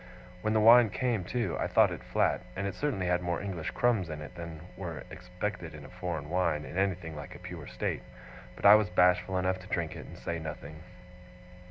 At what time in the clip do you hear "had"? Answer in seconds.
3.05-3.21